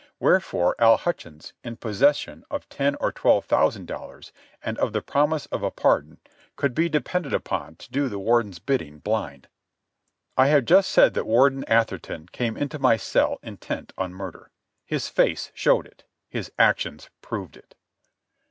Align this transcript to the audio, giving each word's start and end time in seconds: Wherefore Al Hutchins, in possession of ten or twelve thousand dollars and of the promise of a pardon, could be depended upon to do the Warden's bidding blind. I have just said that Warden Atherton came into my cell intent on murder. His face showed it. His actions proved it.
Wherefore 0.19 0.75
Al 0.79 0.97
Hutchins, 0.97 1.53
in 1.63 1.75
possession 1.77 2.43
of 2.49 2.67
ten 2.69 2.95
or 2.95 3.11
twelve 3.11 3.45
thousand 3.45 3.85
dollars 3.85 4.31
and 4.63 4.79
of 4.79 4.93
the 4.93 5.01
promise 5.03 5.45
of 5.51 5.61
a 5.61 5.69
pardon, 5.69 6.17
could 6.55 6.73
be 6.73 6.89
depended 6.89 7.35
upon 7.35 7.75
to 7.75 7.91
do 7.91 8.09
the 8.09 8.17
Warden's 8.17 8.57
bidding 8.57 8.97
blind. 8.97 9.47
I 10.35 10.47
have 10.47 10.65
just 10.65 10.89
said 10.89 11.13
that 11.13 11.27
Warden 11.27 11.63
Atherton 11.65 12.29
came 12.31 12.57
into 12.57 12.79
my 12.79 12.97
cell 12.97 13.37
intent 13.43 13.93
on 13.95 14.11
murder. 14.11 14.49
His 14.87 15.07
face 15.07 15.51
showed 15.53 15.85
it. 15.85 16.03
His 16.27 16.51
actions 16.57 17.11
proved 17.21 17.55
it. 17.55 17.75